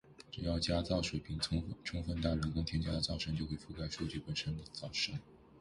[0.31, 1.37] 只要加噪水平
[1.83, 5.13] 充分大，人工添加的噪声就会覆盖数据本身的噪声